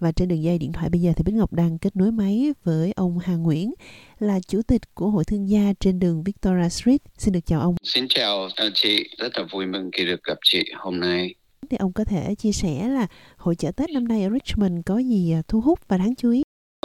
Và 0.00 0.12
trên 0.12 0.28
đường 0.28 0.42
dây 0.42 0.58
điện 0.58 0.72
thoại 0.72 0.90
bây 0.90 1.00
giờ 1.00 1.12
thì 1.16 1.22
Bích 1.26 1.34
Ngọc 1.34 1.52
đang 1.52 1.78
kết 1.78 1.96
nối 1.96 2.12
máy 2.12 2.52
với 2.64 2.92
ông 2.96 3.18
Hà 3.18 3.34
Nguyễn 3.34 3.74
là 4.18 4.40
chủ 4.48 4.62
tịch 4.62 4.82
của 4.94 5.10
Hội 5.10 5.24
Thương 5.24 5.48
gia 5.48 5.72
trên 5.80 5.98
đường 5.98 6.22
Victoria 6.24 6.68
Street. 6.68 7.00
Xin 7.18 7.32
được 7.34 7.46
chào 7.46 7.60
ông. 7.60 7.74
Xin 7.82 8.06
chào 8.08 8.48
à, 8.56 8.70
chị, 8.74 9.08
rất 9.18 9.38
là 9.38 9.44
vui 9.52 9.66
mừng 9.66 9.90
khi 9.92 10.04
được 10.04 10.22
gặp 10.24 10.38
chị 10.42 10.64
hôm 10.76 11.00
nay. 11.00 11.34
Thì 11.70 11.76
ông 11.76 11.92
có 11.92 12.04
thể 12.04 12.34
chia 12.34 12.52
sẻ 12.52 12.88
là 12.88 13.06
hội 13.36 13.54
chợ 13.54 13.70
Tết 13.76 13.90
năm 13.90 14.08
nay 14.08 14.22
ở 14.22 14.30
Richmond 14.30 14.78
có 14.86 14.98
gì 14.98 15.32
à, 15.32 15.42
thu 15.48 15.60
hút 15.60 15.88
và 15.88 15.96
đáng 15.96 16.14
chú 16.14 16.30
ý? 16.30 16.42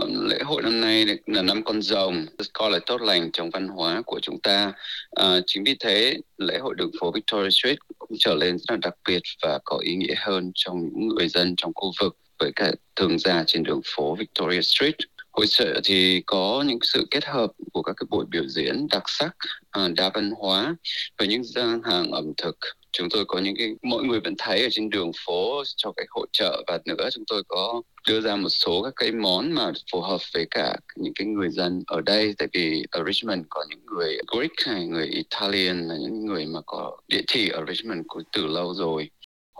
Lễ 0.07 0.39
hội 0.43 0.61
năm 0.63 0.81
nay 0.81 1.05
là 1.25 1.41
năm 1.41 1.63
con 1.63 1.81
rồng, 1.81 2.25
coi 2.53 2.71
là 2.71 2.79
tốt 2.85 3.01
lành 3.01 3.29
trong 3.33 3.49
văn 3.49 3.67
hóa 3.67 4.01
của 4.05 4.19
chúng 4.21 4.39
ta. 4.41 4.73
À, 5.11 5.39
chính 5.47 5.63
vì 5.63 5.75
thế, 5.79 6.17
lễ 6.37 6.57
hội 6.57 6.75
đường 6.77 6.91
phố 6.99 7.11
Victoria 7.11 7.49
Street 7.49 7.77
cũng 7.97 8.17
trở 8.19 8.35
nên 8.39 8.57
rất 8.57 8.65
là 8.69 8.77
đặc 8.77 8.93
biệt 9.07 9.21
và 9.43 9.59
có 9.65 9.77
ý 9.77 9.95
nghĩa 9.95 10.15
hơn 10.17 10.51
trong 10.55 10.83
những 10.83 11.07
người 11.07 11.29
dân 11.29 11.53
trong 11.57 11.71
khu 11.75 11.91
vực 12.01 12.17
với 12.43 12.51
cả 12.55 12.71
thương 12.95 13.19
gia 13.19 13.43
trên 13.47 13.63
đường 13.63 13.81
phố 13.85 14.15
Victoria 14.15 14.61
Street. 14.61 14.95
Hội 15.31 15.45
trợ 15.49 15.81
thì 15.83 16.23
có 16.25 16.63
những 16.67 16.79
sự 16.81 17.07
kết 17.11 17.25
hợp 17.25 17.51
của 17.73 17.81
các 17.81 17.93
cái 17.97 18.07
buổi 18.09 18.25
biểu 18.29 18.43
diễn 18.47 18.87
đặc 18.91 19.03
sắc, 19.07 19.35
ờ, 19.69 19.89
đa 19.95 20.11
văn 20.13 20.31
hóa 20.37 20.75
và 21.17 21.25
những 21.25 21.43
gian 21.43 21.81
hàng 21.83 22.11
ẩm 22.11 22.33
thực. 22.37 22.57
Chúng 22.91 23.09
tôi 23.09 23.25
có 23.25 23.39
những 23.39 23.55
cái 23.57 23.75
mọi 23.81 24.03
người 24.03 24.19
vẫn 24.19 24.33
thấy 24.37 24.61
ở 24.61 24.67
trên 24.71 24.89
đường 24.89 25.11
phố 25.25 25.63
cho 25.75 25.91
cái 25.97 26.05
hội 26.09 26.27
trợ 26.31 26.63
và 26.67 26.79
nữa 26.85 27.09
chúng 27.13 27.23
tôi 27.27 27.43
có 27.47 27.81
đưa 28.07 28.21
ra 28.21 28.35
một 28.35 28.49
số 28.49 28.83
các 28.83 28.93
cái 28.95 29.11
món 29.11 29.51
mà 29.51 29.71
phù 29.91 30.01
hợp 30.01 30.21
với 30.33 30.45
cả 30.51 30.75
những 30.95 31.13
cái 31.13 31.27
người 31.27 31.49
dân 31.49 31.83
ở 31.87 32.01
đây. 32.01 32.33
Tại 32.37 32.47
vì 32.53 32.83
ở 32.91 33.03
Richmond 33.07 33.41
có 33.49 33.65
những 33.69 33.85
người 33.85 34.17
Greek 34.35 34.51
hay 34.65 34.87
người 34.87 35.07
Italian 35.07 35.87
là 35.87 35.95
những 36.01 36.25
người 36.25 36.45
mà 36.45 36.59
có 36.65 36.97
địa 37.07 37.21
chỉ 37.27 37.49
ở 37.49 37.65
Richmond 37.67 38.01
từ 38.31 38.45
lâu 38.45 38.73
rồi 38.73 39.09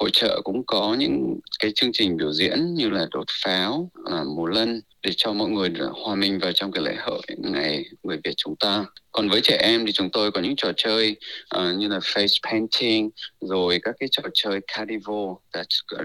hội 0.03 0.09
trợ 0.13 0.41
cũng 0.43 0.63
có 0.65 0.95
những 0.99 1.39
cái 1.59 1.71
chương 1.75 1.89
trình 1.93 2.17
biểu 2.17 2.33
diễn 2.33 2.73
như 2.73 2.89
là 2.89 3.07
đốt 3.11 3.27
pháo, 3.43 3.91
là 4.05 4.23
múa 4.23 4.45
lân 4.45 4.81
để 5.03 5.11
cho 5.17 5.33
mọi 5.33 5.49
người 5.49 5.69
hòa 5.93 6.15
mình 6.15 6.39
vào 6.39 6.51
trong 6.51 6.71
cái 6.71 6.83
lễ 6.83 6.95
hội 6.99 7.21
ngày 7.37 7.85
người 8.03 8.17
Việt 8.23 8.33
chúng 8.37 8.55
ta. 8.55 8.85
Còn 9.11 9.29
với 9.29 9.41
trẻ 9.41 9.57
em 9.61 9.85
thì 9.85 9.91
chúng 9.91 10.09
tôi 10.09 10.31
có 10.31 10.41
những 10.41 10.55
trò 10.55 10.71
chơi 10.77 11.15
uh, 11.57 11.77
như 11.77 11.87
là 11.87 11.99
face 11.99 12.39
painting, 12.43 13.09
rồi 13.41 13.79
các 13.83 13.95
cái 13.99 14.09
trò 14.11 14.23
chơi 14.33 14.59
carnival 14.67 15.27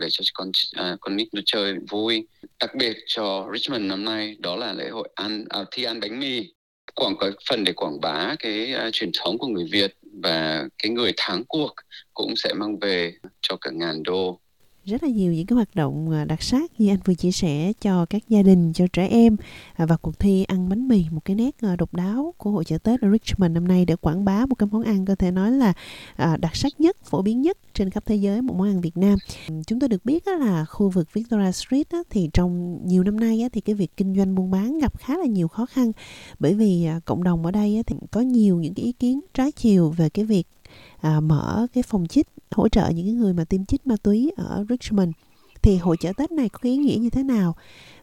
để 0.01 0.09
cho 0.11 0.25
con 0.35 0.49
uh, 0.49 1.01
con 1.01 1.17
nít 1.17 1.29
nó 1.33 1.41
chơi 1.47 1.75
vui. 1.91 2.27
Đặc 2.61 2.75
biệt 2.75 2.97
cho 3.07 3.49
Richmond 3.53 3.85
năm 3.85 4.05
nay 4.05 4.37
đó 4.39 4.57
là 4.57 4.73
lễ 4.73 4.89
hội 4.89 5.09
ăn 5.15 5.45
uh, 5.61 5.69
thi 5.71 5.85
ăn 5.85 6.01
bánh 6.01 6.21
mì 6.21 6.53
quảng 6.95 7.15
cái 7.21 7.31
phần 7.49 7.65
để 7.65 7.73
quảng 7.73 8.01
bá 8.01 8.35
cái 8.39 8.75
uh, 8.75 8.93
truyền 8.93 9.11
thống 9.19 9.39
của 9.39 9.47
người 9.47 9.69
Việt 9.73 9.97
và 10.23 10.69
cái 10.83 10.93
người 10.93 11.13
thắng 11.17 11.45
cuộc 11.49 11.75
cũng 12.15 12.37
sẽ 12.37 12.53
mang 12.55 12.79
về 12.79 13.15
cho 13.41 13.57
cả 13.61 13.71
ngàn 13.75 14.03
đô 14.03 14.41
rất 14.89 15.03
là 15.03 15.09
nhiều 15.09 15.33
những 15.33 15.47
cái 15.47 15.55
hoạt 15.55 15.75
động 15.75 16.11
ờ, 16.11 16.25
đặc 16.25 16.43
sắc 16.43 16.71
như 16.79 16.89
anh 16.89 16.99
vừa 17.05 17.15
chia 17.15 17.33
sẻ 17.33 17.73
cho 17.81 18.07
các 18.07 18.23
gia 18.29 18.43
đình, 18.43 18.73
cho 18.73 18.87
trẻ 18.93 19.07
em 19.09 19.37
à, 19.75 19.87
và 19.87 19.97
cuộc 19.97 20.19
thi 20.19 20.45
ăn 20.45 20.69
bánh 20.69 20.89
mì, 20.89 21.05
một 21.11 21.25
cái 21.25 21.37
nét 21.37 21.57
ờ, 21.63 21.77
độc 21.77 21.95
đáo 21.95 22.35
của 22.39 22.51
hội 22.51 22.65
chợ 22.65 22.79
Tết 22.79 23.01
ở 23.01 23.09
Richmond 23.13 23.53
năm 23.53 23.69
nay 23.69 23.85
để 23.85 23.97
quảng 23.97 24.25
bá 24.25 24.47
một 24.47 24.55
cái 24.55 24.69
món 24.73 24.83
ăn 24.83 25.05
có 25.05 25.15
thể 25.15 25.31
nói 25.31 25.51
là 25.51 25.73
à, 26.17 26.37
đặc 26.37 26.57
sắc 26.57 26.81
nhất, 26.81 26.97
phổ 27.05 27.23
biến 27.23 27.43
nhất 27.43 27.59
trên 27.75 27.91
khắp 27.91 28.05
thế 28.07 28.17
giới, 28.17 28.43
một 28.43 28.55
món 28.57 28.69
ăn 28.69 28.81
Việt 28.81 28.97
Nam. 28.97 29.19
Chúng 29.67 29.81
tôi 29.81 29.89
được 29.89 30.05
biết 30.05 30.29
là 30.29 30.65
khu 30.65 30.89
vực 30.89 31.13
Victoria 31.13 31.53
Street 31.53 31.87
thì 32.11 32.31
trong 32.33 32.79
nhiều 32.87 33.03
năm 33.03 33.21
nay 33.21 33.45
thì 33.53 33.61
cái 33.61 33.75
việc 33.75 33.97
kinh 33.97 34.17
doanh 34.17 34.35
buôn 34.35 34.51
bán 34.51 34.79
gặp 34.79 34.99
khá 34.99 35.17
là 35.17 35.27
nhiều 35.27 35.49
khó 35.49 35.67
khăn 35.67 35.93
bởi 36.39 36.55
vì 36.55 36.85
à, 36.85 37.01
cộng 37.05 37.23
đồng 37.23 37.45
ở 37.45 37.51
đây 37.51 37.83
thì 37.87 37.97
có 38.11 38.21
nhiều 38.21 38.57
những 38.57 38.75
cái 38.75 38.85
ý 38.85 38.93
kiến 38.93 39.21
trái 39.35 39.53
chiều 39.53 39.91
về 39.91 40.09
cái 40.09 40.25
việc 40.25 40.47
à, 41.01 41.21
mở 41.21 41.67
cái 41.73 41.83
phòng 41.83 42.07
chích 42.07 42.27
hỗ 42.51 42.69
trợ 42.69 42.89
những 42.89 43.19
người 43.19 43.33
mà 43.33 43.45
tiêm 43.45 43.65
chích 43.65 43.87
ma 43.87 43.95
túy 44.03 44.33
ở 44.37 44.65
Richmond. 44.69 45.11
Thì 45.63 45.77
hội 45.77 45.97
chợ 46.01 46.13
Tết 46.17 46.33
này 46.33 46.49
có 46.49 46.59
ý 46.63 46.77
nghĩa 46.77 46.97
như 46.97 47.11
thế 47.11 47.23
nào 47.23 47.57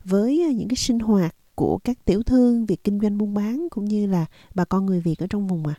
với 0.04 0.44
à, 0.50 0.52
những 0.52 0.68
cái 0.68 0.76
sinh 0.76 1.00
hoạt 1.00 1.36
của 1.56 1.80
các 1.84 1.98
tiểu 2.06 2.24
thương 2.24 2.66
việc 2.66 2.84
kinh 2.84 3.00
doanh 3.00 3.18
buôn 3.18 3.34
bán 3.34 3.68
cũng 3.70 3.86
như 3.86 4.08
là 4.08 4.26
bà 4.56 4.66
con 4.66 4.86
người 4.86 5.02
Việt 5.02 5.20
ở 5.20 5.28
trong 5.30 5.48
vùng 5.48 5.68
à? 5.68 5.76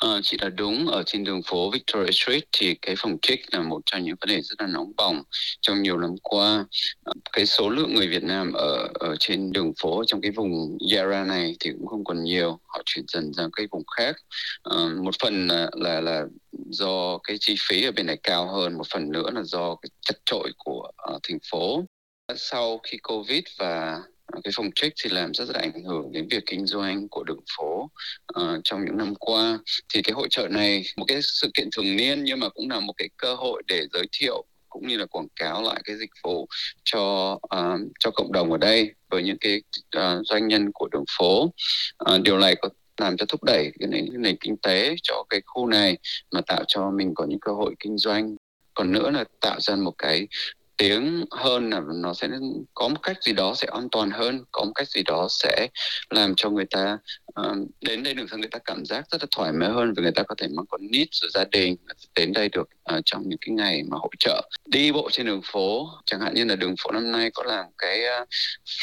À, 0.00 0.20
chị 0.22 0.36
là 0.40 0.48
đúng. 0.48 0.86
Ở 0.86 1.02
trên 1.06 1.24
đường 1.24 1.40
phố 1.42 1.70
Victoria 1.70 2.10
Street 2.12 2.42
thì 2.52 2.74
cái 2.82 2.94
phòng 2.98 3.16
chích 3.22 3.40
là 3.52 3.62
một 3.62 3.80
trong 3.86 4.04
những 4.04 4.16
vấn 4.20 4.28
đề 4.28 4.40
rất 4.42 4.60
là 4.60 4.66
nóng 4.66 4.92
bỏng 4.96 5.22
trong 5.60 5.82
nhiều 5.82 5.98
năm 5.98 6.10
qua. 6.22 6.66
Ờ, 7.04 7.12
cái 7.32 7.46
số 7.46 7.70
lượng 7.70 7.94
người 7.94 8.08
Việt 8.08 8.22
Nam 8.22 8.52
ở 8.52 8.88
ở 8.94 9.16
trên 9.20 9.52
đường 9.52 9.72
phố 9.82 10.02
trong 10.06 10.20
cái 10.20 10.30
vùng 10.30 10.78
Yarra 10.94 11.24
này 11.24 11.56
thì 11.60 11.70
cũng 11.78 11.86
không 11.86 12.04
còn 12.04 12.24
nhiều 12.24 12.58
chuyển 12.86 13.04
dần 13.08 13.32
sang 13.36 13.50
cái 13.56 13.66
vùng 13.70 13.82
khác. 13.96 14.16
Uh, 14.74 15.04
một 15.04 15.14
phần 15.22 15.46
là, 15.46 15.70
là 15.72 16.00
là 16.00 16.24
do 16.52 17.18
cái 17.24 17.36
chi 17.40 17.54
phí 17.68 17.84
ở 17.84 17.92
bên 17.92 18.06
này 18.06 18.16
cao 18.22 18.52
hơn 18.52 18.78
một 18.78 18.86
phần 18.90 19.12
nữa 19.12 19.30
là 19.30 19.42
do 19.42 19.74
cái 19.74 19.90
chặt 20.00 20.14
trội 20.24 20.52
của 20.58 20.90
uh, 21.14 21.20
thành 21.28 21.38
phố. 21.50 21.84
Sau 22.36 22.78
khi 22.78 22.98
Covid 22.98 23.42
và 23.58 24.02
cái 24.44 24.52
phòng 24.56 24.70
trích 24.74 24.92
thì 25.02 25.10
làm 25.10 25.34
rất 25.34 25.48
là 25.48 25.60
ảnh 25.60 25.84
hưởng 25.84 26.12
đến 26.12 26.28
việc 26.30 26.42
kinh 26.46 26.66
doanh 26.66 27.08
của 27.08 27.24
đường 27.24 27.44
phố 27.56 27.90
uh, 28.40 28.60
trong 28.64 28.84
những 28.84 28.96
năm 28.96 29.14
qua. 29.14 29.58
Thì 29.94 30.02
cái 30.02 30.12
hội 30.12 30.28
trợ 30.30 30.48
này 30.48 30.84
một 30.96 31.04
cái 31.08 31.20
sự 31.22 31.50
kiện 31.54 31.68
thường 31.76 31.96
niên 31.96 32.24
nhưng 32.24 32.40
mà 32.40 32.48
cũng 32.48 32.70
là 32.70 32.80
một 32.80 32.92
cái 32.96 33.08
cơ 33.16 33.34
hội 33.34 33.62
để 33.66 33.86
giới 33.92 34.06
thiệu 34.12 34.44
cũng 34.70 34.86
như 34.86 34.96
là 34.96 35.06
quảng 35.06 35.28
cáo 35.36 35.62
lại 35.62 35.80
cái 35.84 35.96
dịch 35.96 36.10
vụ 36.22 36.48
cho 36.84 37.32
uh, 37.32 37.80
cho 38.00 38.10
cộng 38.10 38.32
đồng 38.32 38.52
ở 38.52 38.58
đây 38.58 38.94
với 39.10 39.22
những 39.22 39.38
cái 39.40 39.62
uh, 39.96 40.26
doanh 40.26 40.48
nhân 40.48 40.70
của 40.74 40.88
đường 40.92 41.04
phố. 41.18 41.42
Uh, 42.10 42.20
điều 42.22 42.38
này 42.38 42.56
có 42.56 42.68
làm 42.96 43.16
cho 43.16 43.26
thúc 43.26 43.44
đẩy 43.44 43.72
cái 43.80 43.88
nền, 43.88 44.06
cái 44.10 44.18
nền 44.18 44.36
kinh 44.40 44.56
tế 44.56 44.94
cho 45.02 45.24
cái 45.30 45.40
khu 45.46 45.66
này 45.66 45.98
mà 46.32 46.40
tạo 46.40 46.64
cho 46.68 46.90
mình 46.90 47.12
có 47.14 47.26
những 47.28 47.40
cơ 47.40 47.52
hội 47.52 47.74
kinh 47.78 47.98
doanh. 47.98 48.36
Còn 48.74 48.92
nữa 48.92 49.10
là 49.10 49.24
tạo 49.40 49.60
ra 49.60 49.76
một 49.76 49.94
cái 49.98 50.28
tiếng 50.76 51.24
hơn 51.30 51.70
là 51.70 51.80
nó 51.94 52.14
sẽ 52.14 52.28
có 52.74 52.88
một 52.88 53.02
cách 53.02 53.16
gì 53.22 53.32
đó 53.32 53.54
sẽ 53.54 53.68
an 53.72 53.88
toàn 53.92 54.10
hơn 54.10 54.44
có 54.52 54.64
một 54.64 54.72
cách 54.74 54.88
gì 54.88 55.02
đó 55.02 55.26
sẽ 55.30 55.68
làm 56.10 56.34
cho 56.36 56.50
người 56.50 56.64
ta 56.70 56.98
Ờ, 57.42 57.56
đến 57.80 58.02
đây 58.02 58.14
được 58.14 58.26
người 58.38 58.48
ta 58.50 58.58
cảm 58.64 58.84
giác 58.84 59.04
rất 59.10 59.22
là 59.22 59.26
thoải 59.36 59.52
mái 59.52 59.70
hơn 59.70 59.94
vì 59.96 60.02
người 60.02 60.12
ta 60.12 60.22
có 60.22 60.34
thể 60.38 60.48
mang 60.48 60.66
con 60.68 60.80
nít 60.90 61.08
rồi 61.12 61.30
gia 61.34 61.44
đình 61.44 61.76
đến 62.14 62.32
đây 62.32 62.48
được 62.48 62.68
uh, 62.94 63.02
trong 63.04 63.22
những 63.26 63.38
cái 63.40 63.54
ngày 63.54 63.82
mà 63.90 63.96
hỗ 64.00 64.08
trợ. 64.18 64.48
Đi 64.66 64.92
bộ 64.92 65.08
trên 65.12 65.26
đường 65.26 65.40
phố 65.44 65.88
chẳng 66.06 66.20
hạn 66.20 66.34
như 66.34 66.44
là 66.44 66.56
đường 66.56 66.74
phố 66.82 66.90
năm 66.90 67.12
nay 67.12 67.30
có 67.34 67.42
làm 67.42 67.66
cái 67.78 68.00
uh, 68.22 68.28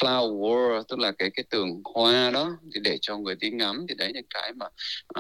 flower 0.01 0.83
tức 0.89 0.99
là 0.99 1.11
cái 1.11 1.29
cái 1.29 1.43
tường 1.49 1.81
hoa 1.95 2.29
đó 2.29 2.57
thì 2.73 2.79
để 2.83 2.97
cho 3.01 3.17
người 3.17 3.35
đi 3.35 3.49
ngắm 3.49 3.85
thì 3.89 3.95
đấy 3.95 4.11
những 4.13 4.25
cái 4.33 4.53
mà 4.53 4.65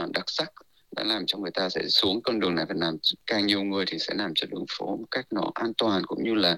uh, 0.01 0.11
đặc 0.11 0.25
sắc 0.27 0.51
đã 0.95 1.03
làm 1.03 1.25
cho 1.25 1.37
người 1.37 1.51
ta 1.51 1.69
sẽ 1.69 1.87
xuống 1.87 2.21
con 2.23 2.39
đường 2.39 2.55
này 2.55 2.65
và 2.69 2.75
làm 2.77 2.97
càng 3.25 3.47
nhiều 3.47 3.63
người 3.63 3.85
thì 3.87 3.99
sẽ 3.99 4.13
làm 4.13 4.31
cho 4.35 4.47
đường 4.51 4.65
phố 4.77 4.85
một 4.85 5.07
cách 5.11 5.25
nó 5.31 5.51
an 5.53 5.73
toàn 5.77 6.01
cũng 6.07 6.23
như 6.23 6.33
là 6.33 6.57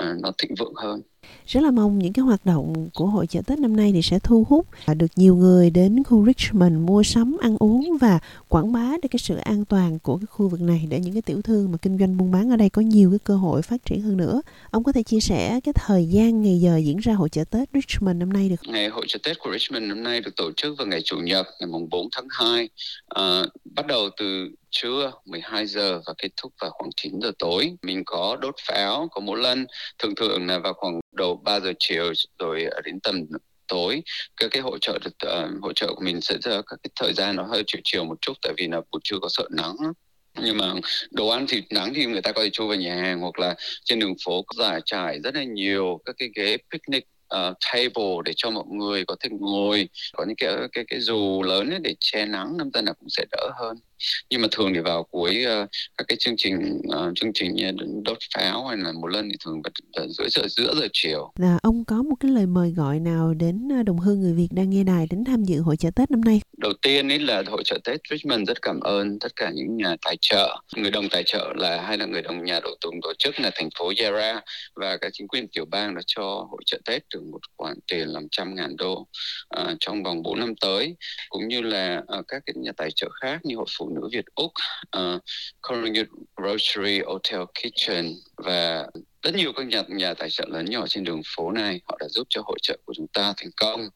uh, 0.00 0.20
nó 0.22 0.32
thịnh 0.38 0.54
vượng 0.58 0.74
hơn 0.74 1.02
rất 1.46 1.60
là 1.60 1.70
mong 1.70 1.98
những 1.98 2.12
cái 2.12 2.22
hoạt 2.22 2.46
động 2.46 2.88
của 2.94 3.06
hội 3.06 3.26
chợ 3.26 3.40
Tết 3.46 3.58
năm 3.58 3.76
nay 3.76 3.92
thì 3.92 4.02
sẽ 4.02 4.18
thu 4.18 4.46
hút 4.48 4.66
à, 4.86 4.94
được 4.94 5.06
nhiều 5.16 5.36
người 5.36 5.70
đến 5.70 6.04
khu 6.04 6.26
Richmond 6.26 6.72
mua 6.72 7.02
sắm, 7.02 7.36
ăn 7.40 7.56
uống 7.58 7.98
và 8.00 8.18
quảng 8.48 8.72
bá 8.72 8.90
được 9.02 9.08
cái 9.10 9.18
sự 9.18 9.36
an 9.36 9.64
toàn 9.64 9.98
của 9.98 10.16
cái 10.16 10.26
khu 10.26 10.48
vực 10.48 10.60
này 10.60 10.86
để 10.88 11.00
những 11.00 11.12
cái 11.12 11.22
tiểu 11.22 11.42
thương 11.42 11.72
mà 11.72 11.78
kinh 11.82 11.98
doanh 11.98 12.16
buôn 12.16 12.30
bán 12.30 12.50
ở 12.50 12.56
đây 12.56 12.70
có 12.70 12.82
nhiều 12.82 13.10
cái 13.10 13.18
cơ 13.18 13.36
hội 13.36 13.62
phát 13.62 13.84
triển 13.84 14.00
hơn 14.00 14.16
nữa. 14.16 14.42
Ông 14.70 14.84
có 14.84 14.92
thể 14.92 15.02
chia 15.02 15.20
sẻ 15.20 15.60
cái 15.64 15.74
thời 15.76 16.06
gian 16.06 16.42
ngày 16.42 16.60
giờ 16.60 16.76
diễn 16.76 16.98
ra 16.98 17.14
hội 17.14 17.28
chợ 17.28 17.44
Tết 17.44 17.68
Richmond 17.74 18.16
năm 18.16 18.32
nay 18.32 18.48
được? 18.48 18.56
không? 18.64 18.72
Ngày 18.72 18.88
hội 18.88 19.04
chợ 19.08 19.18
Tết 19.22 19.38
của 19.38 19.52
Richmond 19.52 19.84
năm 19.84 20.02
nay 20.02 20.20
được 20.20 20.36
tổ 20.36 20.52
chức 20.56 20.78
vào 20.78 20.86
ngày 20.86 21.00
Chủ 21.04 21.16
nhật 21.16 21.46
ngày 21.60 21.66
mùng 21.66 21.88
4 21.90 22.08
tháng 22.12 22.26
2 22.30 22.68
à, 23.08 23.42
bắt 23.64 23.86
đầu 23.86 24.08
từ 24.16 24.48
trưa 24.70 25.12
12 25.24 25.66
giờ 25.66 26.00
và 26.06 26.14
kết 26.18 26.28
thúc 26.42 26.52
vào 26.60 26.70
khoảng 26.70 26.90
9 26.96 27.20
giờ 27.22 27.32
tối. 27.38 27.72
Mình 27.82 28.02
có 28.06 28.36
đốt 28.40 28.54
pháo, 28.68 29.08
có 29.10 29.20
mỗi 29.20 29.38
lần 29.38 29.66
thường 29.98 30.14
thường 30.14 30.46
là 30.46 30.58
vào 30.58 30.72
khoảng 30.72 31.00
đầu 31.12 31.42
3 31.44 31.60
giờ 31.60 31.72
chiều 31.78 32.12
rồi 32.38 32.64
ờ, 32.64 32.80
đến 32.84 33.00
tầm 33.00 33.26
tối. 33.68 34.02
Cái 34.36 34.48
cái 34.48 34.62
hỗ 34.62 34.78
trợ 34.78 34.98
được 35.04 35.28
uh, 35.32 35.62
hỗ 35.62 35.72
trợ 35.72 35.86
của 35.94 36.04
mình 36.04 36.20
sẽ 36.20 36.38
ra 36.42 36.52
các 36.66 36.80
cái 36.82 36.90
thời 37.00 37.12
gian 37.12 37.36
nó 37.36 37.42
hơi 37.42 37.62
chiều 37.66 37.80
chiều 37.84 38.04
một 38.04 38.20
chút 38.20 38.32
tại 38.42 38.52
vì 38.56 38.68
là 38.68 38.80
buổi 38.92 39.00
trưa 39.04 39.18
có 39.22 39.28
sợ 39.30 39.48
nắng. 39.50 39.76
Nhưng 40.42 40.58
mà 40.58 40.74
đồ 41.10 41.28
ăn 41.28 41.46
thì 41.48 41.62
nắng 41.70 41.92
thì 41.94 42.06
người 42.06 42.22
ta 42.22 42.32
có 42.32 42.42
thể 42.42 42.50
chui 42.50 42.68
vào 42.68 42.76
nhà 42.76 42.96
hàng 42.96 43.20
hoặc 43.20 43.38
là 43.38 43.54
trên 43.84 43.98
đường 43.98 44.14
phố 44.24 44.42
có 44.42 44.64
giải 44.64 44.80
trải 44.84 45.20
rất 45.24 45.34
là 45.34 45.44
nhiều 45.44 46.00
các 46.04 46.14
cái 46.18 46.28
ghế 46.34 46.56
picnic 46.72 47.04
uh, 47.34 47.56
table 47.72 48.16
để 48.24 48.32
cho 48.36 48.50
mọi 48.50 48.64
người 48.70 49.04
có 49.04 49.16
thể 49.20 49.28
ngồi. 49.32 49.88
Có 50.12 50.24
những 50.24 50.36
cái 50.36 50.54
cái 50.72 50.84
cái 50.88 51.00
dù 51.00 51.42
lớn 51.42 51.70
ấy 51.70 51.78
để 51.82 51.94
che 52.00 52.26
nắng 52.26 52.56
năm 52.56 52.70
tân 52.72 52.84
là 52.84 52.92
cũng 52.92 53.08
sẽ 53.10 53.24
đỡ 53.30 53.50
hơn 53.58 53.76
nhưng 54.30 54.42
mà 54.42 54.48
thường 54.50 54.74
thì 54.74 54.80
vào 54.80 55.02
cuối 55.02 55.44
uh, 55.62 55.68
các 55.96 56.04
cái 56.08 56.16
chương 56.20 56.34
trình 56.36 56.80
uh, 56.88 57.12
chương 57.14 57.30
trình 57.34 57.56
đốt 58.04 58.18
pháo 58.34 58.66
hay 58.66 58.76
là 58.76 58.92
một 58.92 59.06
lần 59.06 59.28
thì 59.28 59.36
thường 59.44 59.62
bật 59.62 59.72
giữa 60.08 60.28
giờ 60.28 60.42
giữa 60.48 60.74
giờ 60.74 60.88
chiều. 60.92 61.32
Là 61.38 61.58
ông 61.62 61.84
có 61.84 62.02
một 62.02 62.16
cái 62.20 62.30
lời 62.30 62.46
mời 62.46 62.70
gọi 62.70 63.00
nào 63.00 63.34
đến 63.34 63.68
đồng 63.84 63.98
hương 63.98 64.20
người 64.20 64.34
Việt 64.34 64.48
đang 64.50 64.70
nghe 64.70 64.84
đài 64.84 65.06
đến 65.10 65.24
tham 65.24 65.44
dự 65.44 65.60
hội 65.60 65.76
chợ 65.76 65.90
Tết 65.96 66.10
năm 66.10 66.20
nay? 66.20 66.40
Đầu 66.56 66.72
tiên 66.82 67.12
ấy 67.12 67.18
là 67.18 67.42
hội 67.46 67.62
chợ 67.64 67.78
Tết 67.84 68.00
Richmond 68.10 68.48
rất 68.48 68.62
cảm 68.62 68.80
ơn 68.80 69.18
tất 69.18 69.36
cả 69.36 69.50
những 69.54 69.76
nhà 69.76 69.96
tài 70.02 70.16
trợ. 70.20 70.56
Người 70.76 70.90
đồng 70.90 71.08
tài 71.08 71.22
trợ 71.26 71.52
là 71.56 71.82
hay 71.82 71.98
là 71.98 72.06
người 72.06 72.22
đồng 72.22 72.44
nhà 72.44 72.60
đầu 72.60 72.74
tùng 72.80 72.94
tổ 73.02 73.12
chức 73.18 73.40
là 73.40 73.50
thành 73.54 73.68
phố 73.78 73.92
Yarra 74.02 74.40
và 74.74 74.96
cả 74.96 75.10
chính 75.12 75.28
quyền 75.28 75.48
tiểu 75.48 75.64
bang 75.70 75.94
đã 75.94 76.02
cho 76.06 76.22
hội 76.50 76.62
chợ 76.66 76.78
Tết 76.84 77.02
được 77.14 77.22
một 77.32 77.40
khoản 77.56 77.78
tiền 77.90 78.08
làm 78.08 78.26
trăm 78.30 78.54
ngàn 78.54 78.76
đô 78.76 78.92
uh, 79.60 79.76
trong 79.80 80.02
vòng 80.02 80.22
4 80.22 80.40
năm 80.40 80.54
tới. 80.60 80.96
Cũng 81.28 81.48
như 81.48 81.60
là 81.60 82.02
uh, 82.18 82.24
các 82.28 82.42
cái 82.46 82.54
nhà 82.56 82.72
tài 82.76 82.90
trợ 82.96 83.08
khác 83.20 83.40
như 83.42 83.56
hội 83.56 83.66
phụ 83.78 83.89
nữ 83.90 84.08
Việt 84.12 84.24
Úc, 84.34 84.52
ờ, 84.90 85.14
uh, 85.14 85.22
Collingwood 85.62 86.06
Grocery 86.36 87.00
Hotel 87.00 87.40
Kitchen 87.54 88.14
và 88.36 88.86
rất 89.22 89.34
nhiều 89.34 89.52
các 89.56 89.66
nhà 89.66 89.82
nhà 89.88 90.14
tài 90.14 90.30
trợ 90.30 90.44
lớn 90.48 90.64
nhỏ 90.64 90.86
trên 90.88 91.04
đường 91.04 91.22
phố 91.36 91.50
này. 91.50 91.80
Họ 91.84 91.96
đã 92.00 92.08
giúp 92.08 92.26
cho 92.30 92.42
hội 92.44 92.58
trợ 92.62 92.76
của 92.84 92.94
chúng 92.96 93.08
ta 93.08 93.34
thành 93.36 93.50
công. 93.56 93.88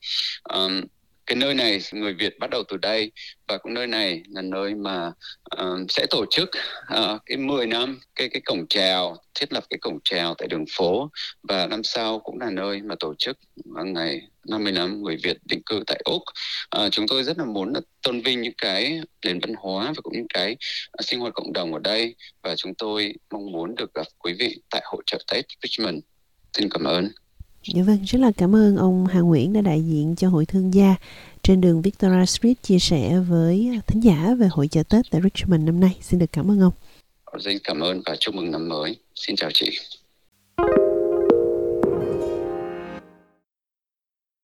Um, 0.55 0.81
cái 1.27 1.37
nơi 1.37 1.55
này 1.55 1.81
người 1.93 2.15
Việt 2.15 2.39
bắt 2.39 2.51
đầu 2.51 2.63
từ 2.69 2.77
đây 2.77 3.13
và 3.49 3.59
cũng 3.59 3.75
nơi 3.75 3.87
này 3.87 4.23
là 4.29 4.43
nơi 4.43 4.75
mà 4.75 5.13
uh, 5.63 5.91
sẽ 5.91 6.07
tổ 6.11 6.25
chức 6.31 6.51
uh, 6.95 7.23
cái 7.27 7.37
10 7.37 7.67
năm 7.67 8.01
cái 8.15 8.29
cái 8.29 8.43
cổng 8.45 8.67
chào 8.69 9.17
thiết 9.35 9.53
lập 9.53 9.65
cái 9.71 9.79
cổng 9.79 9.99
chào 10.05 10.35
tại 10.35 10.49
đường 10.49 10.65
phố 10.77 11.11
và 11.43 11.67
năm 11.67 11.85
sau 11.85 12.19
cũng 12.19 12.41
là 12.41 12.51
nơi 12.51 12.83
mà 12.83 12.95
tổ 13.01 13.15
chức 13.19 13.39
ngày 13.65 14.29
50 14.49 14.73
năm 14.73 15.03
người 15.03 15.17
Việt 15.23 15.37
định 15.45 15.63
cư 15.67 15.83
tại 15.87 16.01
Úc. 16.05 16.23
Uh, 16.77 16.93
chúng 16.93 17.09
tôi 17.09 17.25
rất 17.25 17.39
là 17.39 17.45
muốn 17.45 17.73
là 17.73 17.81
tôn 18.03 18.21
vinh 18.21 18.43
những 18.43 18.55
cái 18.59 19.01
nền 19.27 19.39
văn 19.39 19.55
hóa 19.57 19.87
và 19.87 20.01
cũng 20.03 20.13
những 20.13 20.29
cái 20.35 20.57
uh, 21.01 21.05
sinh 21.05 21.21
hoạt 21.21 21.35
cộng 21.35 21.53
đồng 21.53 21.73
ở 21.73 21.79
đây 21.79 22.15
và 22.43 22.57
chúng 22.57 22.75
tôi 22.75 23.15
mong 23.31 23.53
muốn 23.53 23.75
được 23.75 23.95
gặp 23.95 24.07
quý 24.19 24.33
vị 24.39 24.61
tại 24.71 24.83
hội 24.85 25.03
trợ 25.07 25.19
Tết 25.33 25.45
Richmond. 25.63 25.99
Xin 26.53 26.69
cảm 26.71 26.85
ơn. 26.85 27.24
Dạ 27.67 27.83
vâng, 27.83 27.99
rất 28.05 28.19
là 28.19 28.33
cảm 28.37 28.55
ơn 28.55 28.77
ông 28.77 29.07
Hà 29.07 29.21
Nguyễn 29.21 29.53
đã 29.53 29.61
đại 29.61 29.83
diện 29.83 30.15
cho 30.17 30.29
Hội 30.29 30.47
Thương 30.47 30.75
gia 30.75 30.97
trên 31.43 31.61
đường 31.61 31.83
Victoria 31.83 32.27
Street 32.27 32.63
chia 32.63 32.79
sẻ 32.79 33.19
với 33.29 33.81
thính 33.87 34.01
giả 34.01 34.35
về 34.39 34.49
hội 34.51 34.69
chợ 34.69 34.83
Tết 34.83 35.05
tại 35.11 35.21
Richmond 35.25 35.63
năm 35.63 35.81
nay. 35.81 35.97
Xin 36.01 36.21
được 36.21 36.33
cảm 36.33 36.51
ơn 36.51 36.61
ông. 36.61 36.73
Xin 37.45 37.59
cảm 37.65 37.81
ơn 37.81 38.03
và 38.07 38.17
chúc 38.21 38.35
mừng 38.35 38.51
năm 38.51 38.69
mới. 38.69 38.97
Xin 39.15 39.37
chào 39.37 39.51
chị. 39.55 39.79